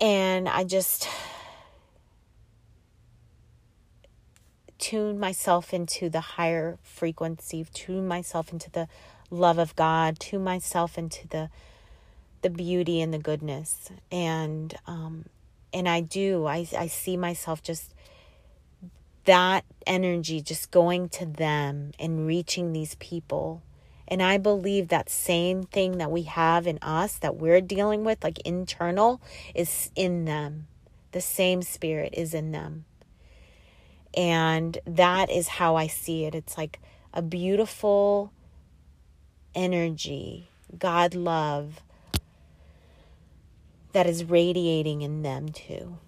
And 0.00 0.48
I 0.48 0.64
just 0.64 1.08
tune 4.78 5.20
myself 5.20 5.72
into 5.72 6.08
the 6.08 6.20
higher 6.20 6.78
frequency, 6.82 7.66
tune 7.72 8.08
myself 8.08 8.52
into 8.52 8.70
the 8.70 8.88
love 9.30 9.58
of 9.58 9.76
God, 9.76 10.18
tune 10.18 10.42
myself 10.42 10.98
into 10.98 11.28
the 11.28 11.50
the 12.42 12.50
beauty 12.50 13.00
and 13.02 13.12
the 13.12 13.18
goodness. 13.18 13.90
And 14.10 14.74
um 14.86 15.26
and 15.72 15.88
I 15.88 16.00
do. 16.00 16.46
I 16.46 16.66
I 16.76 16.88
see 16.88 17.16
myself 17.16 17.62
just 17.62 17.94
that 19.30 19.64
energy 19.86 20.40
just 20.40 20.72
going 20.72 21.08
to 21.08 21.24
them 21.24 21.92
and 22.00 22.26
reaching 22.26 22.72
these 22.72 22.96
people. 22.96 23.62
And 24.08 24.20
I 24.20 24.38
believe 24.38 24.88
that 24.88 25.08
same 25.08 25.62
thing 25.62 25.98
that 25.98 26.10
we 26.10 26.22
have 26.22 26.66
in 26.66 26.80
us 26.82 27.16
that 27.18 27.36
we're 27.36 27.60
dealing 27.60 28.02
with, 28.02 28.24
like 28.24 28.40
internal, 28.40 29.22
is 29.54 29.92
in 29.94 30.24
them. 30.24 30.66
The 31.12 31.20
same 31.20 31.62
spirit 31.62 32.12
is 32.16 32.34
in 32.34 32.50
them. 32.50 32.86
And 34.16 34.76
that 34.84 35.30
is 35.30 35.46
how 35.46 35.76
I 35.76 35.86
see 35.86 36.24
it. 36.24 36.34
It's 36.34 36.58
like 36.58 36.80
a 37.14 37.22
beautiful 37.22 38.32
energy, 39.54 40.48
God 40.76 41.14
love 41.14 41.82
that 43.92 44.08
is 44.08 44.24
radiating 44.24 45.02
in 45.02 45.22
them 45.22 45.50
too. 45.50 45.98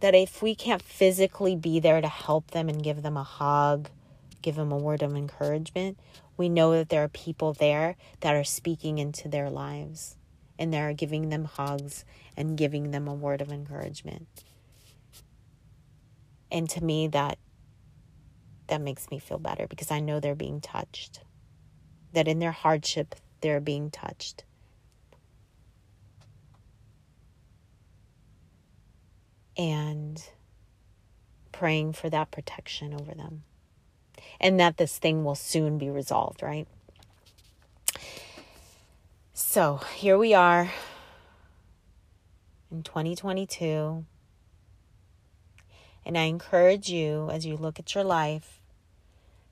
That 0.00 0.14
if 0.14 0.42
we 0.42 0.54
can't 0.54 0.82
physically 0.82 1.56
be 1.56 1.80
there 1.80 2.00
to 2.00 2.08
help 2.08 2.50
them 2.50 2.68
and 2.68 2.82
give 2.82 3.02
them 3.02 3.16
a 3.16 3.22
hug, 3.22 3.88
give 4.42 4.56
them 4.56 4.72
a 4.72 4.76
word 4.76 5.02
of 5.02 5.16
encouragement, 5.16 5.98
we 6.36 6.48
know 6.48 6.72
that 6.72 6.88
there 6.88 7.04
are 7.04 7.08
people 7.08 7.52
there 7.52 7.96
that 8.20 8.34
are 8.34 8.44
speaking 8.44 8.98
into 8.98 9.28
their 9.28 9.48
lives 9.48 10.16
and 10.58 10.72
they're 10.72 10.92
giving 10.92 11.30
them 11.30 11.44
hugs 11.44 12.04
and 12.36 12.56
giving 12.56 12.90
them 12.90 13.08
a 13.08 13.14
word 13.14 13.40
of 13.40 13.50
encouragement. 13.50 14.26
And 16.50 16.68
to 16.70 16.84
me 16.84 17.08
that 17.08 17.38
that 18.66 18.80
makes 18.80 19.10
me 19.10 19.18
feel 19.18 19.38
better 19.38 19.66
because 19.66 19.90
I 19.90 20.00
know 20.00 20.20
they're 20.20 20.34
being 20.34 20.60
touched. 20.60 21.20
That 22.12 22.28
in 22.28 22.38
their 22.38 22.52
hardship 22.52 23.14
they're 23.40 23.60
being 23.60 23.90
touched. 23.90 24.44
And 29.56 30.22
praying 31.52 31.92
for 31.92 32.10
that 32.10 32.30
protection 32.30 32.92
over 32.92 33.14
them 33.14 33.44
and 34.40 34.58
that 34.58 34.76
this 34.76 34.98
thing 34.98 35.24
will 35.24 35.36
soon 35.36 35.78
be 35.78 35.88
resolved, 35.88 36.42
right? 36.42 36.66
So 39.32 39.80
here 39.96 40.18
we 40.18 40.34
are 40.34 40.72
in 42.70 42.82
2022. 42.82 44.04
And 46.06 46.18
I 46.18 46.22
encourage 46.22 46.90
you 46.90 47.30
as 47.30 47.46
you 47.46 47.56
look 47.56 47.78
at 47.78 47.94
your 47.94 48.04
life 48.04 48.60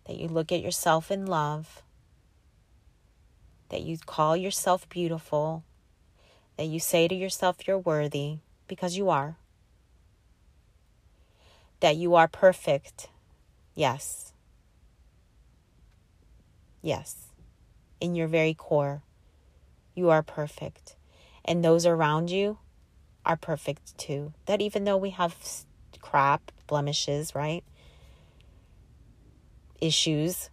that 0.07 0.17
you 0.17 0.29
look 0.29 0.51
at 0.51 0.61
yourself 0.61 1.11
in 1.11 1.27
love, 1.27 1.83
that 3.69 3.83
you 3.83 3.97
call 3.99 4.37
yourself 4.37 4.89
beautiful, 4.89 5.65
that 6.57 6.67
you 6.67 6.81
say 6.81 7.09
to 7.09 7.15
yourself 7.15 7.67
you're 7.67 7.79
worthy 7.79 8.39
because 8.67 8.97
you 8.97 9.09
are, 9.09 9.37
that 11.83 11.97
you 11.97 12.15
are 12.15 12.29
perfect. 12.29 13.09
Yes. 13.75 14.33
Yes, 16.81 17.29
in 18.01 18.15
your 18.15 18.29
very 18.29 18.55
core, 18.55 19.03
you 19.95 20.09
are 20.11 20.23
perfect. 20.23 20.97
And 21.45 21.65
those 21.65 21.85
around 21.85 22.31
you 22.31 22.59
are 23.27 23.37
perfect 23.37 23.99
too. 23.99 24.33
That 24.47 24.61
even 24.61 24.85
though 24.85 24.97
we 24.97 25.11
have 25.11 25.37
crap, 26.01 26.51
blemishes, 26.67 27.35
right? 27.35 27.63
Issues, 29.81 30.51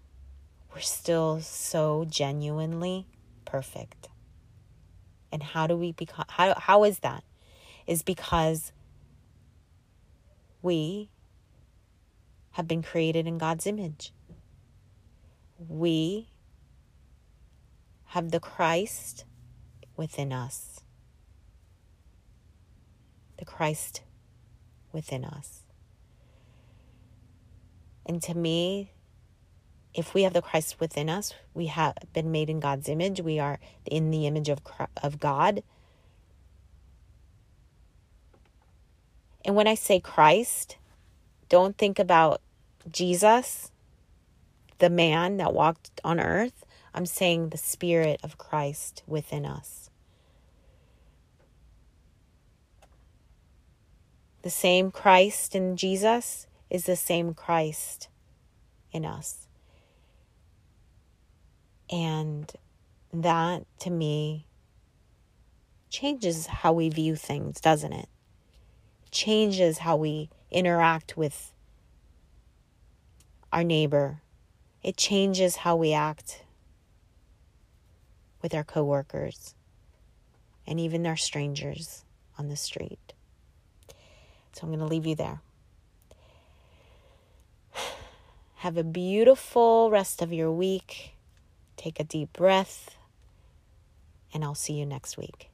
we're 0.73 0.81
still 0.81 1.41
so 1.41 2.05
genuinely 2.09 3.05
perfect. 3.45 4.09
And 5.31 5.41
how 5.41 5.67
do 5.67 5.77
we 5.77 5.91
become 5.91 6.25
how 6.27 6.55
how 6.59 6.83
is 6.83 6.99
that? 6.99 7.23
Is 7.85 8.01
because 8.01 8.71
we 10.61 11.09
have 12.59 12.67
been 12.67 12.83
created 12.83 13.25
in 13.25 13.37
God's 13.37 13.65
image 13.65 14.11
we 15.67 16.29
have 18.05 18.31
the 18.31 18.39
Christ 18.39 19.25
within 19.97 20.31
us. 20.31 20.79
The 23.37 23.45
Christ 23.45 24.01
within 24.91 25.25
us. 25.25 25.63
And 28.05 28.21
to 28.23 28.35
me, 28.35 28.93
if 29.93 30.13
we 30.13 30.23
have 30.23 30.33
the 30.33 30.41
Christ 30.41 30.79
within 30.79 31.09
us, 31.09 31.33
we 31.53 31.67
have 31.67 31.95
been 32.13 32.31
made 32.31 32.49
in 32.49 32.59
God's 32.59 32.87
image. 32.87 33.21
We 33.21 33.39
are 33.39 33.59
in 33.85 34.11
the 34.11 34.25
image 34.25 34.49
of, 34.49 34.59
of 35.03 35.19
God. 35.19 35.61
And 39.45 39.55
when 39.55 39.67
I 39.67 39.75
say 39.75 39.99
Christ, 39.99 40.77
don't 41.49 41.77
think 41.77 41.99
about 41.99 42.41
Jesus 42.91 43.71
the 44.79 44.89
man 44.89 45.37
that 45.37 45.53
walked 45.53 46.01
on 46.03 46.19
earth. 46.19 46.65
I'm 46.93 47.05
saying 47.05 47.49
the 47.49 47.57
Spirit 47.57 48.19
of 48.23 48.37
Christ 48.37 49.03
within 49.05 49.45
us. 49.45 49.89
The 54.41 54.49
same 54.49 54.89
Christ 54.89 55.53
in 55.53 55.75
Jesus 55.75 56.47
is 56.69 56.85
the 56.85 56.95
same 56.95 57.33
Christ 57.33 58.07
in 58.91 59.05
us. 59.05 59.47
And 61.91 62.51
that 63.11 63.65
to 63.79 63.89
me 63.89 64.47
changes 65.89 66.47
how 66.47 66.71
we 66.71 66.89
view 66.89 67.15
things, 67.15 67.59
doesn't 67.59 67.93
it? 67.93 68.07
Changes 69.11 69.79
how 69.79 69.97
we 69.97 70.29
interact 70.51 71.17
with 71.17 71.51
our 73.51 73.63
neighbor, 73.63 74.21
it 74.83 74.97
changes 74.97 75.57
how 75.57 75.75
we 75.75 75.93
act 75.93 76.43
with 78.41 78.53
our 78.53 78.63
coworkers 78.63 79.55
and 80.65 80.79
even 80.79 81.05
our 81.05 81.17
strangers 81.17 82.05
on 82.37 82.47
the 82.47 82.55
street. 82.55 83.13
So 84.53 84.61
I'm 84.63 84.69
going 84.69 84.79
to 84.79 84.85
leave 84.85 85.05
you 85.05 85.15
there. 85.15 85.41
Have 88.55 88.77
a 88.77 88.83
beautiful 88.83 89.89
rest 89.89 90.21
of 90.21 90.31
your 90.31 90.51
week. 90.51 91.15
Take 91.75 91.99
a 91.99 92.03
deep 92.03 92.33
breath, 92.33 92.97
and 94.33 94.43
I'll 94.43 94.55
see 94.55 94.73
you 94.73 94.85
next 94.85 95.17
week. 95.17 95.49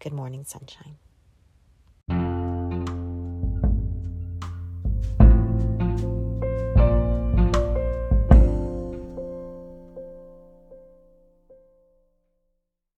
Good 0.00 0.12
morning, 0.12 0.44
sunshine. 0.44 1.01